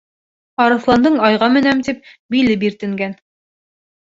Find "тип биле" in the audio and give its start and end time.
1.91-2.59